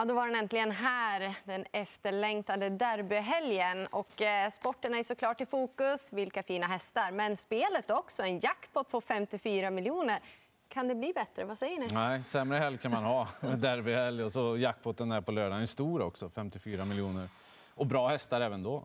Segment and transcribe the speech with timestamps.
[0.00, 3.86] Ja, då var den äntligen här, den efterlängtade derbyhelgen.
[3.86, 6.08] Och, eh, sporten är såklart i fokus.
[6.10, 7.10] Vilka fina hästar.
[7.10, 8.22] Men spelet också.
[8.22, 10.20] En jackpot på 54 miljoner.
[10.68, 11.44] Kan det bli bättre?
[11.44, 11.86] Vad säger ni?
[11.92, 13.28] Nej, sämre helg kan man ha.
[13.56, 15.62] Derbyhelg och så jackpoten där på lördagen.
[15.62, 17.28] är stor också, 54 miljoner.
[17.74, 18.84] Och bra hästar även då.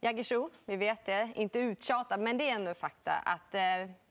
[0.00, 1.32] Jägersro, vi vet det.
[1.34, 3.60] Inte uttjatad, men det är ändå fakta att eh,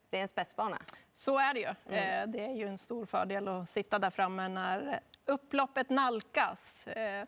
[0.10, 0.78] det är en spetsbana.
[1.14, 1.76] Så är det ju.
[1.88, 2.22] Mm.
[2.22, 6.88] Eh, det är ju en stor fördel att sitta där framme när upploppet nalkas.
[6.88, 7.26] Eh,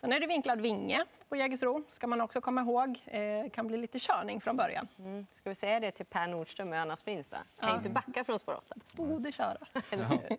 [0.00, 3.02] sen är det vinklad vinge på Jägersro, ska man också komma ihåg.
[3.04, 4.88] Det eh, kan bli lite körning från början.
[4.98, 5.26] Mm.
[5.32, 7.28] Ska vi säga det till Per Nordström och Anna Sprins?
[7.28, 7.76] Kan ja.
[7.76, 8.74] inte backa från spår 8.
[8.92, 9.58] Borde köra.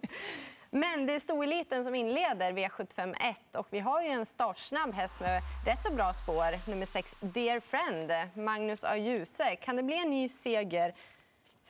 [0.73, 5.41] Men det är stoeliten som inleder V751 och vi har ju en startsnabb häst med
[5.65, 8.98] rätt så bra spår, nummer 6 Dear Friend, Magnus A.
[8.98, 9.55] Djuse.
[9.55, 10.93] Kan det bli en ny seger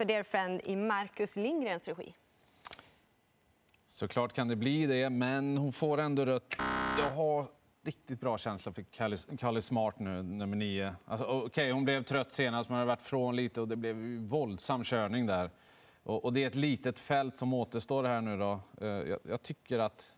[0.02, 2.14] för Dear Friend i Marcus Lindgrens regi?
[3.88, 6.56] Såklart kan det bli det, men hon får ändå rött.
[6.98, 7.46] Jag har
[7.84, 8.84] riktigt bra känsla för
[9.38, 10.96] Kalle Smart nu, nummer nio.
[11.06, 14.84] Alltså, okay, hon blev trött senast, men har varit från lite och det blev våldsam
[14.84, 15.50] körning där.
[16.04, 18.60] Och, och, det är ett litet fält som återstår här nu då.
[18.82, 20.16] Eh, jag, jag tycker att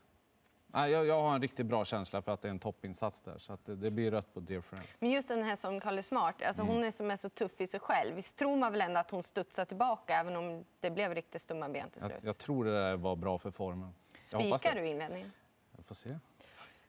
[0.74, 3.38] jag, jag har en riktigt bra känsla för att det är en toppinsats där.
[3.38, 4.86] Så att det, det blir rött på Dear Friend.
[5.00, 6.74] Men just den här som Carly Smart, alltså mm.
[6.74, 8.16] hon är som är så tuff i sig själv.
[8.16, 11.70] Visst tror man väl ändå att hon studsar tillbaka även om det blev riktigt stumma
[11.70, 12.12] ben till slut?
[12.22, 13.94] Jag, jag tror det där var bra för formen.
[14.24, 15.32] Spikar du inledningen?
[15.76, 16.10] Jag får se.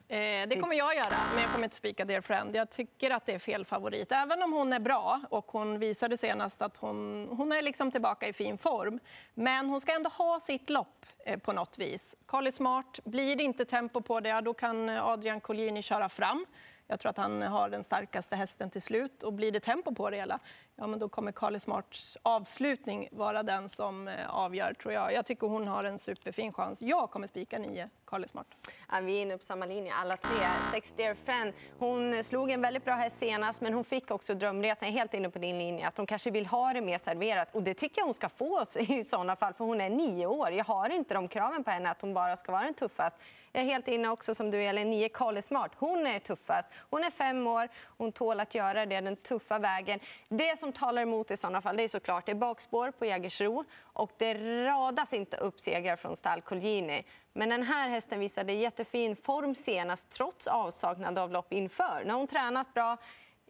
[0.07, 2.55] Eh, det kommer jag göra, men jag kommer inte spika Dear Friend.
[2.55, 4.11] Jag tycker att det är fel favorit.
[4.11, 8.27] Även om hon är bra och hon visade senast att hon, hon är liksom tillbaka
[8.27, 8.99] i fin form.
[9.33, 12.15] Men hon ska ändå ha sitt lopp eh, på något vis.
[12.27, 16.45] Carly Smart, blir det inte tempo på det, då kan Adrian Collini köra fram.
[16.87, 19.23] Jag tror att han har den starkaste hästen till slut.
[19.23, 20.39] Och blir det tempo på det hela,
[20.75, 25.13] ja, men då kommer Carly Smarts avslutning vara den som eh, avgör, tror jag.
[25.13, 26.81] Jag tycker hon har en superfin chans.
[26.81, 28.47] Jag kommer spika nio, Carly Smart.
[28.91, 30.47] Ja, vi är inne på samma linje, alla tre.
[30.71, 34.91] Sex Dear Friend, hon slog en väldigt bra häst senast, men hon fick också drömresan.
[34.91, 37.55] helt inne på din linje, att hon kanske vill ha det mer serverat.
[37.55, 40.51] Och det tycker jag hon ska få i sådana fall, för hon är nio år.
[40.51, 43.17] Jag har inte de kraven på henne att hon bara ska vara den tuffast.
[43.51, 45.71] Jag är helt inne också som du Elin, nio Carly Smart.
[45.75, 46.69] Hon är tuffast.
[46.89, 49.99] Hon är fem år, hon tål att göra det, den tuffa vägen.
[50.29, 53.65] Det som talar emot i sådana fall det är såklart det är bakspår på Jägersro
[53.83, 54.33] och det
[54.65, 57.03] radas inte upp segrar från stall Colgjini.
[57.37, 62.03] Men den här hästen visade jättefin form senast trots avsaknad av lopp inför.
[62.05, 62.97] När hon tränat bra.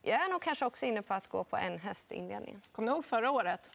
[0.02, 2.62] Jag är nog kanske också inne på att gå på en häst i inledningen.
[2.72, 3.72] Kommer du ihåg förra året?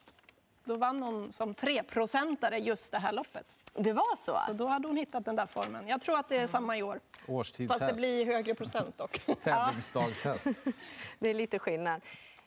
[0.64, 3.56] Då vann hon som treprocentare just det här loppet.
[3.74, 4.36] Det var så?
[4.36, 5.88] Så då hade hon hittat den där formen.
[5.88, 7.00] Jag tror att det är samma i år.
[7.26, 7.80] Årstidshäst.
[7.80, 9.20] Fast det blir högre procent dock.
[9.42, 10.46] Tävlingsdagshäst.
[11.18, 12.02] det är lite skillnad.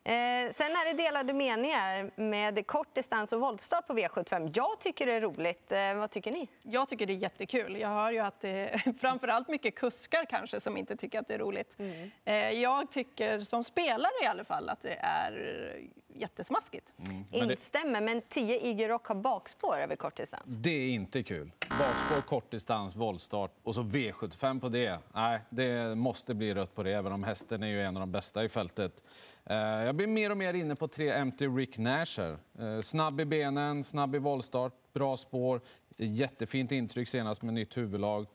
[0.05, 4.51] Eh, sen är det delade meningar med kort distans och voltstart på V75.
[4.55, 5.71] Jag tycker det är roligt.
[5.71, 6.47] Eh, vad tycker ni?
[6.61, 7.75] Jag tycker det är jättekul.
[7.79, 11.33] Jag hör ju att det är framförallt mycket kuskar kanske som inte tycker att det
[11.33, 11.75] är roligt.
[11.79, 12.11] Mm.
[12.25, 15.79] Eh, jag tycker som spelare i alla fall att det är
[16.15, 16.93] jättesmaskigt.
[16.97, 17.25] Mm.
[17.31, 17.53] Men det...
[17.53, 20.43] Instämmer, men 10 IG Rock har bakspår över kortdistans.
[20.45, 21.51] Det är inte kul.
[21.59, 24.99] Bakspår, kortdistans, voltstart och så V75 på det.
[25.13, 28.11] Nej, det måste bli rött på det, även om hästen är ju en av de
[28.11, 29.03] bästa i fältet.
[29.45, 32.37] Eh, jag blir mer och mer inne på tre Empty Rick Nasher.
[32.59, 35.61] Eh, snabb i benen, snabb i voltstart, bra spår.
[35.97, 38.27] Jättefint intryck senast med nytt huvudlag.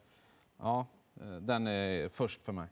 [0.58, 0.86] Ja,
[1.20, 2.68] eh, den är först för mig.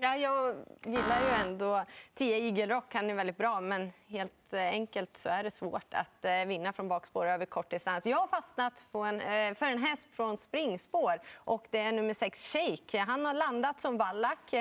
[0.00, 1.84] Ja, jag gillar ju ändå
[2.14, 2.94] 10 Igelrock.
[2.94, 6.72] Han är väldigt bra, men helt Eh, enkelt så är det svårt att eh, vinna
[6.72, 8.06] från bakspår över kort distans.
[8.06, 12.14] Jag har fastnat på en, eh, för en häst från springspår och det är nummer
[12.14, 12.98] 6 Shake.
[12.98, 14.54] Han har landat som vallack.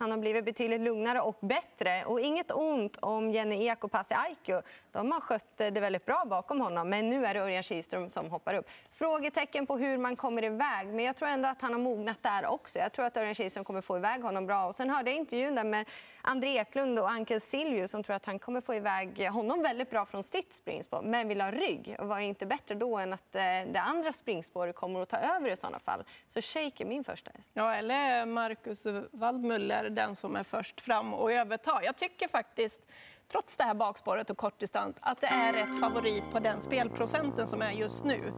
[0.00, 2.04] Han har blivit betydligt lugnare och bättre.
[2.04, 4.62] Och inget ont om Jenny Ek och Pasi Aiku.
[4.92, 8.30] De har skött det väldigt bra bakom honom, men nu är det Örjan Kihlström som
[8.30, 8.66] hoppar upp.
[8.92, 12.46] Frågetecken på hur man kommer iväg, men jag tror ändå att han har mognat där
[12.46, 12.78] också.
[12.78, 14.66] Jag tror att Örjan Kihlström kommer få iväg honom bra.
[14.66, 15.86] Och sen hörde jag intervjun där med
[16.22, 20.06] André Eklund och Ankel Silvius som tror att han kommer få iväg honom väldigt bra
[20.06, 21.96] från sitt springspår, men vill ha rygg.
[21.98, 23.42] Och var inte bättre då än att eh,
[23.72, 26.04] det andra springspåret kommer att ta över i sådana fall.
[26.28, 27.50] Så Shake är min första häst.
[27.54, 31.82] Ja, eller Marcus Waldmuller, den som är först fram och övertar.
[31.82, 32.80] Jag tycker faktiskt
[33.32, 37.62] trots det här bakspåret och kortdistans, att det är rätt favorit på den spelprocenten som
[37.62, 38.32] är just nu.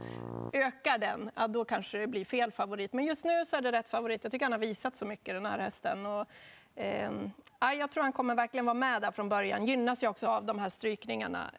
[0.53, 2.93] Ökar den, ja, då kanske det blir fel favorit.
[2.93, 4.23] Men just nu så är det rätt favorit.
[4.23, 6.05] Jag tycker han har visat så mycket, den här hästen.
[6.05, 6.27] Och,
[6.75, 7.11] eh,
[7.59, 9.65] jag tror han kommer verkligen vara med där från början.
[9.65, 11.51] Gynnas ju också av de här strykningarna.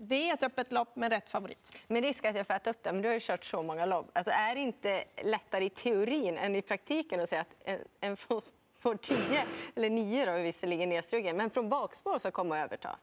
[0.00, 1.72] Det är ett öppet lopp med rätt favorit.
[1.86, 4.10] Med risk att jag äta upp det, men du har ju kört så många lopp.
[4.12, 8.16] Alltså, är det inte lättare i teorin än i praktiken att säga att en, en
[8.16, 9.16] får 10
[9.74, 12.96] eller 9 då, visserligen nedstruken, men från bakspår så kommer överta.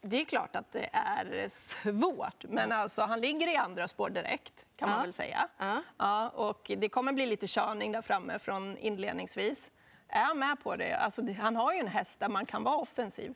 [0.00, 4.66] Det är klart att det är svårt, men alltså, han ligger i andra spår direkt
[4.76, 5.02] kan man Ja.
[5.02, 5.48] väl säga.
[5.58, 5.82] Ja.
[5.98, 9.70] Ja, och det kommer bli lite körning där framme från inledningsvis.
[10.08, 10.92] Är med på det?
[10.96, 13.34] Alltså, han har ju en häst där man kan vara offensiv.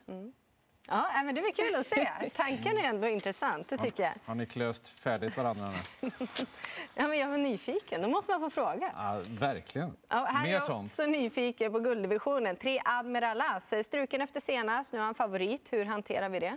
[0.89, 2.11] Ja, nej, men det blir kul att se.
[2.37, 4.13] Tanken är ändå intressant, det tycker jag.
[4.25, 5.71] Har ni klöst färdigt varandra
[6.01, 6.11] nu?
[6.95, 8.93] Ja, men jag var nyfiken, då måste man få fråga.
[8.97, 9.97] Ja, verkligen.
[10.09, 10.87] Ja, här är Mer jag sånt.
[10.91, 12.57] också nyfiken på gulddivisionen.
[12.57, 15.69] Tre Admiralas, struken efter senast, nu är han favorit.
[15.73, 16.57] Hur hanterar vi det?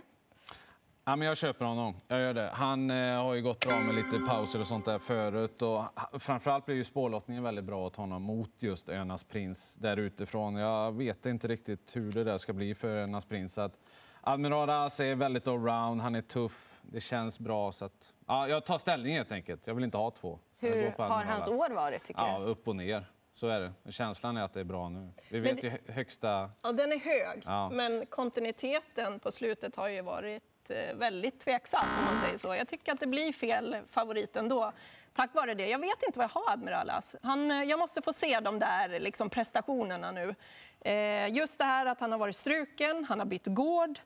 [1.06, 1.94] Ja, men jag köper honom.
[2.08, 2.50] Jag gör det.
[2.52, 5.62] Han eh, har ju gått bra med lite pauser och sånt där förut.
[5.62, 5.84] Och
[6.20, 10.54] framförallt blir ju spårlottningen väldigt bra åt honom mot just Önas prins där utifrån.
[10.54, 13.58] Jag vet inte riktigt hur det där ska bli för Önas prins.
[13.58, 13.78] Att
[14.20, 17.72] Admiral As är väldigt allround, han är tuff, det känns bra.
[17.72, 19.66] Så att, ja, jag tar ställning helt enkelt.
[19.66, 20.38] Jag vill inte ha två.
[20.58, 22.44] Hur har hans år varit, tycker Ja, du?
[22.44, 23.10] upp och ner.
[23.32, 23.92] Så är det.
[23.92, 25.12] Känslan är att det är bra nu.
[25.30, 26.50] Vi vet det- ju hö- högsta...
[26.62, 27.70] Ja, den är hög, Ja.
[27.72, 31.86] men kontinuiteten på slutet har ju varit Eh, väldigt tveksam.
[31.98, 32.54] Om man säger så.
[32.54, 34.72] Jag tycker att det blir fel favorit ändå.
[35.14, 35.68] Tack vare det.
[35.68, 37.16] Jag vet inte vad jag har Admiralas.
[37.22, 40.34] Han, eh, jag måste få se de där liksom, prestationerna nu.
[40.80, 43.98] Eh, just det här att han har varit struken, han har bytt gård.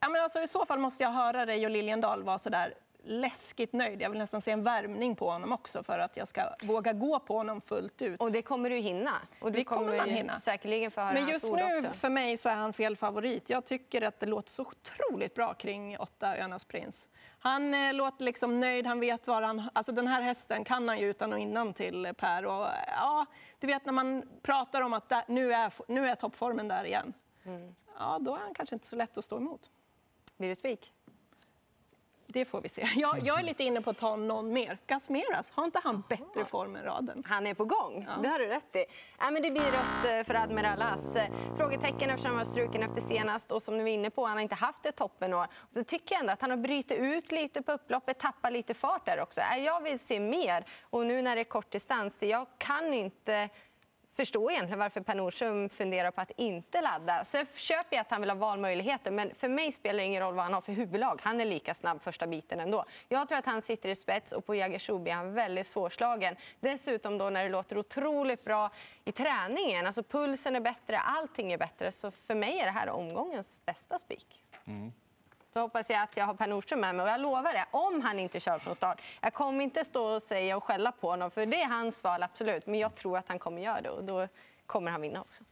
[0.00, 2.74] Ja, men alltså, I så fall måste jag höra dig och Liljendal vara så där
[3.06, 4.02] läskigt nöjd.
[4.02, 7.18] Jag vill nästan se en värmning på honom också för att jag ska våga gå
[7.20, 8.20] på honom fullt ut.
[8.20, 9.12] Och det kommer du hinna.
[9.40, 10.32] Och du Det kommer man ju hinna.
[10.32, 11.92] säkerligen få höra Men just nu, också.
[11.92, 13.50] för mig, så är han fel favorit.
[13.50, 17.08] Jag tycker att det låter så otroligt bra kring åtta Önas prins.
[17.38, 19.70] Han eh, låter liksom nöjd, han vet var han...
[19.72, 22.46] Alltså den här hästen kan han ju utan och innan till Per.
[22.46, 23.26] Och, ja,
[23.58, 27.12] du vet när man pratar om att där, nu, är, nu är toppformen där igen.
[27.44, 27.74] Mm.
[27.98, 29.70] Ja, då är han kanske inte så lätt att stå emot.
[30.36, 30.92] Blir det spik?
[32.36, 32.88] Det får vi se.
[32.96, 34.78] Jag, jag är lite inne på att ta någon mer.
[34.86, 37.22] Gasmeras, har inte han bättre form än raden?
[37.26, 38.08] Han är på gång.
[38.22, 38.84] Det har du rätt i.
[39.18, 41.16] Ja, men det blir rött eh, för Admiral As.
[41.16, 43.52] Eh, Frågetecken eftersom han var struken efter senast.
[43.52, 45.44] Och som du var inne på, han har inte haft ett toppenår.
[45.44, 48.74] Och så tycker jag ändå att han har brutit ut lite på upploppet, tappat lite
[48.74, 49.40] fart där också.
[49.40, 50.64] Eh, Jag vill se mer.
[50.82, 53.48] Och nu när det är kort distans, jag kan inte
[54.16, 57.24] förstå egentligen varför Per Norsum funderar på att inte ladda.
[57.24, 60.34] Så köper jag att han vill ha valmöjligheter, men för mig spelar det ingen roll
[60.34, 61.20] vad han har för huvudlag.
[61.22, 62.84] Han är lika snabb första biten ändå.
[63.08, 66.36] Jag tror att han sitter i spets och på Jägersro är han väldigt svårslagen.
[66.60, 68.70] Dessutom då när det låter otroligt bra
[69.04, 71.92] i träningen, alltså pulsen är bättre, allting är bättre.
[71.92, 74.42] Så för mig är det här omgångens bästa spik.
[74.64, 74.92] Mm.
[75.56, 77.02] Då hoppas jag att jag har Per Nordström med mig.
[77.02, 79.00] Och jag lovar det, om han inte kör från start.
[79.20, 82.22] Jag kommer inte stå och säga och skälla på honom, för det är hans val,
[82.22, 82.66] absolut.
[82.66, 84.28] Men jag tror att han kommer göra det och då
[84.66, 85.44] kommer han vinna också.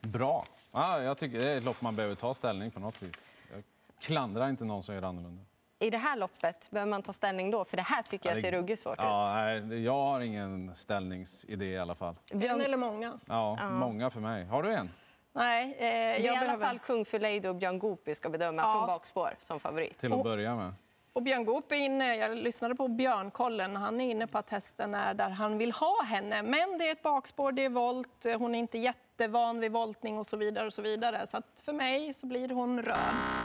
[0.00, 0.44] Bra.
[0.72, 3.24] Ja, jag tycker det är ett lopp man behöver ta ställning på något vis.
[3.52, 3.62] Jag
[4.00, 5.42] klandrar inte någon som gör annorlunda.
[5.78, 8.52] I det här loppet behöver man ta ställning då, för det här tycker jag ser
[8.52, 9.04] ruggigt svårt ut.
[9.04, 12.14] Ja, nej, jag har ingen ställningsidé i alla fall.
[12.32, 13.18] En eller många?
[13.26, 14.44] Ja, Många för mig.
[14.44, 14.90] Har du en?
[15.32, 16.66] Nej, eh, det är jag i alla behöver...
[16.66, 18.72] fall Kung Fu Lady och Björn Goop vi ska bedöma Ja.
[18.72, 19.98] från bakspår som favorit.
[19.98, 20.72] Till att börja med.
[21.12, 24.94] Och Björn Goop är inne, jag lyssnade på Björnkollen, han är inne på att hästen
[24.94, 26.42] är där han vill ha henne.
[26.42, 30.26] Men det är ett bakspår, det är volt, hon är inte jättevan vid voltning och
[30.26, 30.66] så vidare.
[30.66, 31.26] och så vidare.
[31.26, 32.96] Så att för mig så blir hon röd.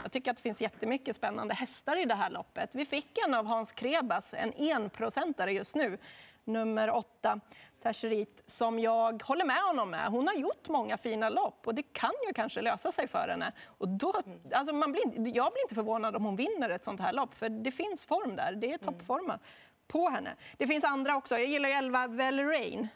[0.02, 2.74] Jag tycker att det finns jättemycket spännande hästar i det här loppet.
[2.74, 5.98] Vi fick en av Hans Krebas, en enprocentare just nu,
[6.46, 7.40] nummer åtta,
[7.82, 10.06] Tercerit, som jag håller med honom med.
[10.08, 13.52] Hon har gjort många fina lopp och det kan ju kanske lösa sig för henne.
[13.66, 14.14] Och då,
[14.52, 15.02] alltså man blir,
[15.36, 18.36] jag blir inte förvånad om hon vinner ett sånt här lopp, för det finns form
[18.36, 18.52] där.
[18.52, 19.40] Det är toppformat
[19.86, 20.30] på henne.
[20.56, 21.38] Det finns andra också.
[21.38, 22.88] Jag gillar ju 11 Velrain.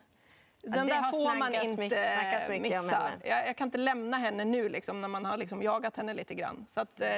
[0.62, 1.98] Den det där får man inte mycket-
[2.62, 3.10] missa.
[3.24, 6.34] Jag, jag kan inte lämna henne nu liksom, när man har liksom jagat henne lite
[6.34, 6.66] grann.
[6.68, 7.08] Så att, eh,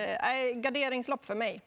[0.54, 1.60] garderingslopp för mig.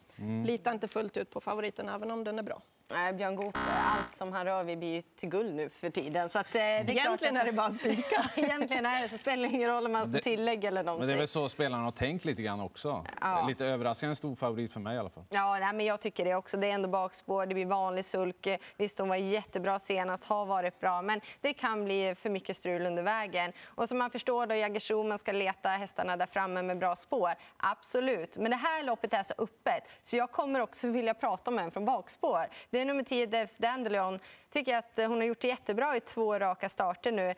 [0.45, 2.61] Lita inte fullt ut på favoriten, även om den är bra.
[2.91, 6.29] Nej, Björn Goop, allt som han rör vid blir ju till guld nu för tiden.
[6.29, 8.29] Så att, eh, det är klart Egentligen att- är det bara att spika.
[8.35, 10.99] Egentligen är det så spelar det ingen roll om man Det- ska tillägg eller någonting.
[10.99, 13.05] Men det är väl så spelarna har tänkt lite grann också.
[13.21, 13.45] Ja.
[13.47, 15.23] Lite överraskande stor favorit för mig i alla fall.
[15.29, 16.57] Ja, nej, men jag tycker det också.
[16.57, 18.47] Det är ändå bakspår, det blir vanlig sulk.
[18.77, 22.85] Visst, hon var jättebra senast, har varit bra, men det kan bli för mycket strul
[22.85, 23.51] under vägen.
[23.65, 27.33] Och som man förstår då, Jägersro, man ska leta hästarna där framme med bra spår.
[27.57, 31.59] Absolut, men det här loppet är så öppet, så jag kommer också vilja prata om
[31.59, 32.47] en från bakspår.
[32.75, 34.19] Det är nummer 10, Devs Dandelion.
[34.49, 37.33] Tycker att hon har gjort det jättebra i två raka starter nu.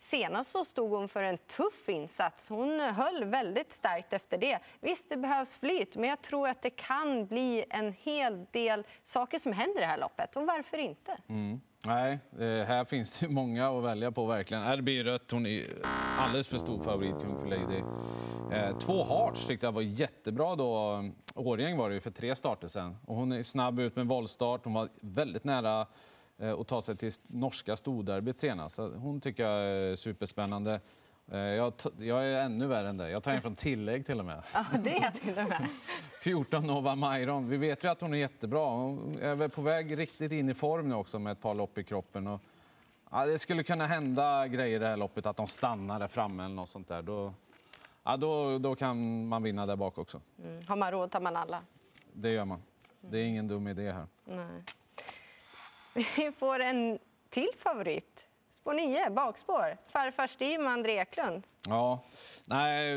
[0.00, 2.48] Senast så stod hon för en tuff insats.
[2.48, 4.58] Hon höll väldigt starkt efter det.
[4.80, 9.38] Visst, det behövs flyt, men jag tror att det kan bli en hel del saker
[9.38, 10.36] som händer i det här loppet.
[10.36, 11.16] Och varför inte?
[11.28, 11.60] Mm.
[11.86, 14.62] Nej, eh, här finns det många att välja på verkligen.
[14.62, 15.30] Här blir rött.
[15.30, 15.64] Hon är
[16.18, 17.82] alldeles för stor favorit, Kung för Lady.
[18.52, 21.04] Eh, två Hearts tyckte jag var jättebra då.
[21.34, 22.96] Årgäng var det ju för tre starter sen.
[23.06, 24.64] Och hon är snabb ut med voltstart.
[24.64, 25.86] Hon var väldigt nära
[26.38, 28.78] eh, att ta sig till norska storderbyt senast.
[28.78, 30.80] Hon tycker jag är superspännande.
[31.32, 33.10] Eh, Jag, jag är ännu värre än det.
[33.10, 34.42] Jag tar en från tillägg till och med.
[34.54, 35.68] Ja, det är till och med.
[36.22, 37.48] 14 Nova Mairon.
[37.48, 38.66] Vi vet ju att hon är jättebra.
[38.70, 41.78] Hon är väl på väg riktigt in i form nu också med ett par lopp
[41.78, 42.26] i kroppen.
[42.26, 42.40] Och,
[43.10, 46.44] ja, det skulle kunna hända grejer i det här loppet, att de stannar där framme
[46.44, 47.02] eller något sånt där.
[47.02, 47.32] Då,
[48.04, 50.20] ja, då, då kan man vinna där bak också.
[50.44, 50.62] Mm.
[50.66, 51.62] Har man råd tar man alla.
[52.12, 52.62] Det gör man.
[53.00, 54.06] Det är ingen dum idé här.
[54.24, 54.46] Nej.
[55.98, 56.98] Vi får en
[57.30, 58.24] till favorit.
[58.50, 59.76] Spår 9, bakspår.
[59.88, 61.42] Farfar Stim och André Eklund.
[61.68, 62.00] Ja,
[62.44, 62.96] nej,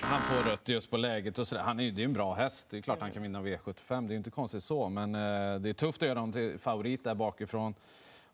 [0.00, 1.38] han får rött just på läget.
[1.38, 1.62] Och så där.
[1.62, 2.70] Han är, det är en bra häst.
[2.70, 4.08] Det är klart han kan vinna V75.
[4.08, 4.88] Det är inte konstigt så.
[4.88, 7.74] Men eh, det är tufft att göra honom till favorit där bakifrån.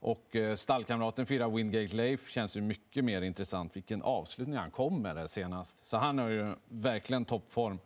[0.01, 3.77] Och eh, stallkamraten fyra Wingate Leif känns ju mycket mer intressant.
[3.77, 5.87] Vilken avslutning han kom med det senast.
[5.87, 7.79] Så han har ju verkligen toppform.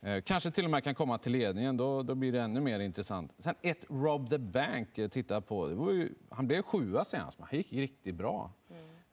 [0.00, 2.80] Eh, kanske till och med kan komma till ledningen, då, då blir det ännu mer
[2.80, 3.32] intressant.
[3.38, 5.68] Sen ett Rob the Bank eh, titta på.
[5.68, 8.50] Det var ju, han blev sjua senast, men han gick riktigt bra.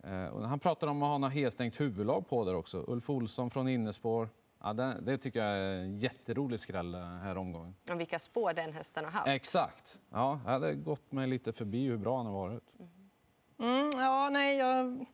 [0.03, 2.85] Eh, och han pratade om att ha något helstängt huvudlag på där också.
[2.87, 4.29] Ulf Olsson från Innespår.
[4.63, 7.75] Ja, det, det tycker jag är en jätterolig skräll eh, här omgången.
[7.89, 9.27] Och vilka spår den hästen har haft.
[9.27, 9.99] Exakt.
[10.09, 12.63] Ja, jag hade gått mig lite förbi hur bra han har varit.
[13.59, 15.05] Mm, ja, nej, jag,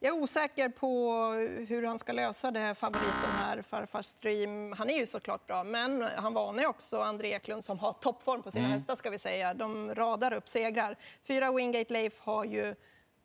[0.00, 1.12] jag är osäker på
[1.68, 4.72] hur han ska lösa det här favoriten här, farfar Stream.
[4.72, 8.42] Han är ju såklart bra, men han varnar ju också André Eklund som har toppform
[8.42, 9.54] på sina hästar ska vi säga.
[9.54, 10.96] De radar upp segrar.
[11.22, 12.74] Fyra Wingate Leif har ju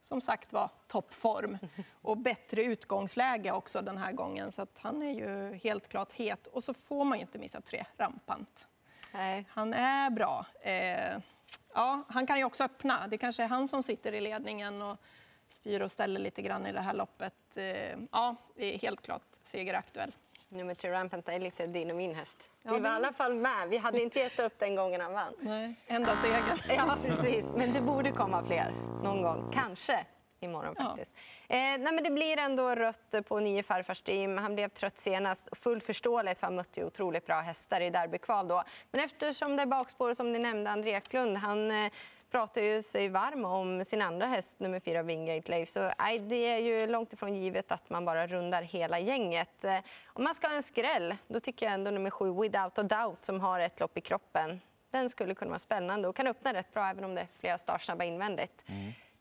[0.02, 1.58] som sagt var toppform
[2.02, 6.48] och bättre utgångsläge också den här gången så att han är ju helt klart het.
[6.48, 8.68] Och så får man ju inte missa tre Rampant.
[9.12, 9.46] Nej.
[9.50, 10.46] Han är bra.
[10.62, 11.18] Eh,
[11.74, 13.08] ja, han kan ju också öppna.
[13.08, 14.98] Det kanske är han som sitter i ledningen och
[15.54, 17.34] styr och ställer lite grann i det här loppet.
[17.56, 20.12] Eh, ja, det är helt klart segeraktuell.
[20.50, 22.50] Nummer tre Rampant är lite din och min häst.
[22.64, 23.70] Ja, vi var i alla fall med.
[23.70, 25.34] Vi hade inte gett upp den gången han vann.
[25.40, 25.76] Nej.
[25.88, 26.60] Enda segern.
[26.88, 27.46] Ja, precis.
[27.56, 28.72] Men det borde komma fler
[29.04, 29.52] någon gång.
[29.54, 30.06] Kanske
[30.40, 30.84] imorgon Ja.
[30.86, 31.12] faktiskt.
[31.48, 34.38] Eh, nej, men det blir ändå rött på nio farfars team.
[34.38, 35.48] Han blev trött senast.
[35.52, 38.64] Fullt förståeligt för han mötte ju otroligt bra hästar i derbykval då.
[38.92, 41.92] Men eftersom det är bakspår som ni nämnde, André Eklund, han eh,
[42.34, 45.70] pratar ju sig varm om sin andra häst, nummer fyra Wingate Leif.
[45.70, 49.64] Så nej, det är ju långt ifrån givet att man bara rundar hela gänget.
[49.64, 52.84] Eh, om man ska ha en skräll, då tycker jag ändå nummer sju Without a
[52.84, 54.62] Doubt som har ett lopp i kroppen.
[54.92, 57.58] Den skulle kunna vara spännande och kan öppna rätt bra även om det är flera
[57.58, 58.64] startsnabba invändigt.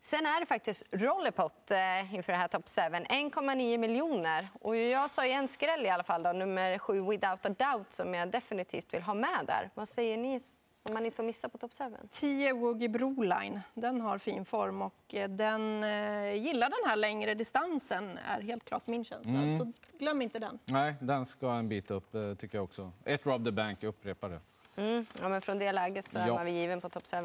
[0.02, 2.81] Sen är det faktiskt Rollerpot eh, inför det här Top 7.
[2.81, 4.49] 1,9 miljoner.
[4.61, 7.92] Och jag sa ju en skräll i alla fall, då, nummer 7 Without a Doubt
[7.92, 9.71] som jag definitivt vill ha med där.
[9.75, 10.40] Vad säger ni
[10.83, 11.85] som man inte får missa på Top 7?
[12.11, 17.35] 10 Woogie Broline, den har fin form och eh, den eh, gillar den här längre
[17.35, 19.33] distansen är helt klart min känsla.
[19.59, 20.59] Så glöm inte den.
[20.65, 22.93] Nej, den ska en bit upp, eh, tycker jag också.
[23.05, 24.41] Ett Rob the Bank, jag upprepar det.
[24.77, 25.07] Mm.
[25.21, 26.35] Ja, men från det läget så är Ja.
[26.35, 27.17] man väl given på Top 7.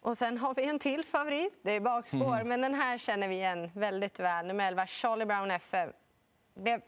[0.00, 1.58] Och sen har vi en till favorit.
[1.62, 2.48] Det är bakspår, Mm.
[2.48, 4.46] men den här känner vi igen väldigt väl.
[4.46, 5.90] Nummer 11, Charlie Brown FF.
[6.54, 6.80] Blev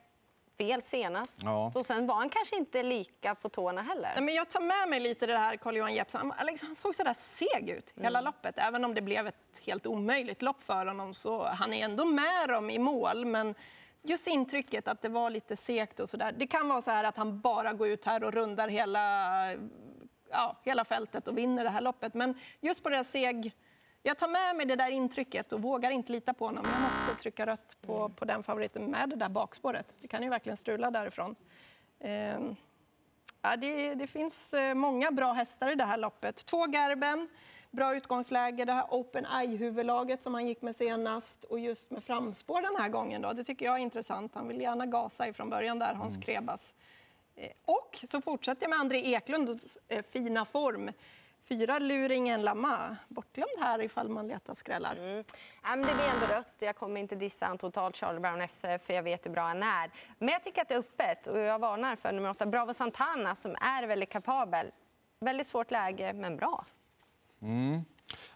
[0.61, 1.41] fel senast.
[1.45, 1.73] Ja.
[1.75, 4.13] Och sen var han kanske inte lika på tårna heller.
[4.15, 6.21] Nej, men jag tar med mig lite det här Carl-Johan Jeppsson.
[6.21, 8.59] Han- Alex, han såg så där seg ut hela loppet.
[8.59, 12.49] Även om det blev ett helt omöjligt lopp för honom så han är ändå med
[12.49, 13.25] dem i mål.
[13.25, 13.55] Men
[14.03, 16.33] just intrycket att det var lite segt och så där.
[16.33, 19.01] Det kan vara så här att han bara går ut här och rundar hela,
[20.31, 22.15] ja, hela fältet och vinner det här loppet.
[22.15, 23.53] Men just på det här seg...
[24.03, 26.67] Jag tar med mig det där intrycket och vågar inte lita på honom.
[26.73, 29.95] Jag måste trycka rött på, på den favoriten med det där bakspåret.
[30.01, 31.37] Det kan ju verkligen strula därifrån.
[32.01, 32.57] Ehm,
[33.43, 36.37] Ja, det, det finns eh, många bra hästar i det här loppet.
[36.47, 37.29] Två Gerben,
[37.71, 42.63] bra utgångsläge, det här Open Eye-huvudlaget som han gick med senast och just med framspår
[42.63, 43.23] den här gången.
[43.23, 43.33] Då.
[43.33, 44.35] Det tycker jag är intressant.
[44.35, 46.75] Han vill gärna gasa ifrån början där, Hans Krebas.
[47.37, 50.91] Eh, Och så fortsätter jag med André Eklunds eh, fina form.
[51.51, 52.97] Fyra Luringen Lama.
[53.09, 54.97] Bortglömd här ifall man letar skrällar.
[55.63, 56.55] Ja, men det blir ändå rött.
[56.59, 59.63] Jag kommer inte dissa han totalt, Charlie Brown FF, för jag vet hur bra han
[59.63, 59.91] är.
[60.19, 63.35] Men jag tycker att det är öppet och jag varnar för nummer 8, Bravo Santana,
[63.35, 64.71] som är väldigt kapabel.
[65.21, 66.65] Väldigt svårt läge, men bra.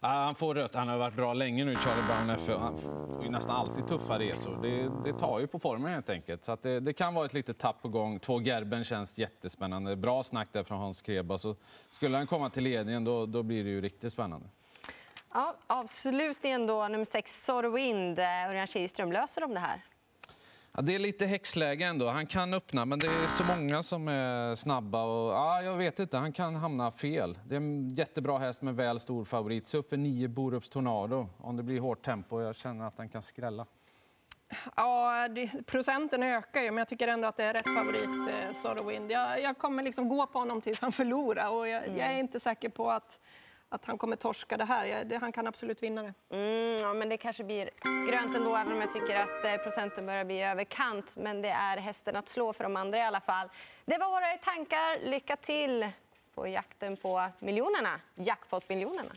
[0.01, 0.75] Ja, han får rött.
[0.75, 2.59] Han har varit bra länge nu, Charlie Brown F.
[2.61, 4.59] Han får ju nästan alltid tuffa resor.
[4.63, 6.45] Det, det tar ju på formen helt enkelt.
[6.45, 8.19] Så att det, det kan vara ett litet tapp på gång.
[8.19, 9.97] Två Gerben känns jättespännande.
[9.97, 11.39] Bra snack där från Hans Kreba.
[11.39, 11.57] Så
[11.89, 14.47] skulle han komma till ledningen då, då blir det ju riktigt spännande.
[15.35, 18.19] Ja, avslutningen då, nummer 6, Sorwind.
[18.19, 19.85] Eh, Örjan Kihlström, löser de det här?
[20.77, 22.09] Ja, det är lite häxläge ändå.
[22.09, 25.03] Han kan öppna, men det är så många som är snabba.
[25.03, 27.39] Och, ja, jag vet inte, han kan hamna fel.
[27.47, 29.67] Det är en jättebra häst med väl stor favorit.
[29.67, 31.29] Så upp för nio Borups Tornado.
[31.39, 33.67] Om det blir hårt tempo, jag känner att han kan skrälla.
[34.77, 38.55] Ja, det, procenten ökar ju, men jag tycker ändå att det är rätt favorit, eh,
[38.55, 39.11] Sorrowind.
[39.11, 42.41] Jag, jag kommer liksom gå på honom tills han förlorar och jag, jag är inte
[42.41, 43.21] säker på att,
[43.75, 45.19] att han kommer torska det här.
[45.21, 46.15] Han kan absolut vinna det.
[46.31, 47.71] Mm, ja, men det kanske blir
[48.11, 51.17] grönt ändå, även om jag tycker att eh, procenten börjar bli överkant.
[51.17, 53.49] Men det är hästen att slå för de andra i alla fall.
[53.85, 55.11] Det var våra tankar.
[55.11, 55.91] Lycka till
[56.35, 59.13] på jakten på miljonerna, jackpot-miljonerna.